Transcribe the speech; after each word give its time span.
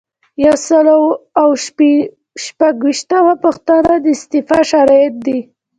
یو 0.45 0.55
سل 0.67 0.87
او 1.41 1.47
شپږ 2.45 2.75
ویشتمه 2.85 3.33
پوښتنه 3.43 3.93
د 4.03 4.05
استعفا 4.15 4.59
شرایط 4.71 5.15
دي. 5.25 5.39